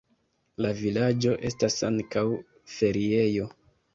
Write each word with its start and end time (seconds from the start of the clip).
La 0.65 0.71
vilaĝo 0.79 1.33
estas 1.49 1.77
ankaŭ 1.89 2.25
feriejo. 2.79 3.49